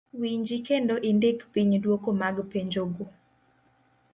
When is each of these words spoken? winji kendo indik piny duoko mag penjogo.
winji 0.21 0.57
kendo 0.67 0.95
indik 1.09 1.39
piny 1.53 1.71
duoko 1.83 2.09
mag 2.21 2.35
penjogo. 2.51 3.05